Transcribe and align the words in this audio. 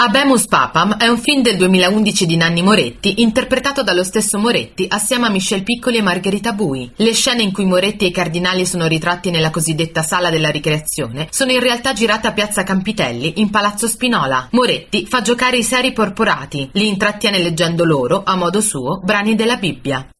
Abemus 0.00 0.46
Papam 0.46 0.96
è 0.96 1.08
un 1.08 1.18
film 1.18 1.42
del 1.42 1.56
2011 1.56 2.24
di 2.24 2.36
Nanni 2.36 2.62
Moretti, 2.62 3.20
interpretato 3.20 3.82
dallo 3.82 4.04
stesso 4.04 4.38
Moretti 4.38 4.86
assieme 4.88 5.26
a 5.26 5.28
Michel 5.28 5.64
Piccoli 5.64 5.96
e 5.96 6.02
Margherita 6.02 6.52
Bui. 6.52 6.88
Le 6.94 7.12
scene 7.12 7.42
in 7.42 7.50
cui 7.50 7.64
Moretti 7.64 8.04
e 8.04 8.08
i 8.08 8.12
cardinali 8.12 8.64
sono 8.64 8.86
ritratti 8.86 9.32
nella 9.32 9.50
cosiddetta 9.50 10.04
sala 10.04 10.30
della 10.30 10.50
ricreazione 10.50 11.26
sono 11.32 11.50
in 11.50 11.58
realtà 11.58 11.94
girate 11.94 12.28
a 12.28 12.32
Piazza 12.32 12.62
Campitelli, 12.62 13.40
in 13.40 13.50
Palazzo 13.50 13.88
Spinola. 13.88 14.46
Moretti 14.52 15.04
fa 15.04 15.20
giocare 15.20 15.56
i 15.56 15.64
seri 15.64 15.92
porporati, 15.92 16.68
li 16.74 16.86
intrattiene 16.86 17.38
leggendo 17.38 17.84
loro, 17.84 18.22
a 18.24 18.36
modo 18.36 18.60
suo, 18.60 19.00
brani 19.02 19.34
della 19.34 19.56
Bibbia. 19.56 20.08